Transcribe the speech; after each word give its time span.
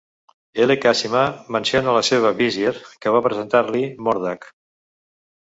I 0.63 0.77
Cassima 0.85 1.25
menciona 1.57 1.93
la 1.97 2.01
seva 2.09 2.33
Vizier, 2.41 2.73
que 3.05 3.15
va 3.17 3.23
presentar-li 3.29 3.85
Mordack. 4.09 4.53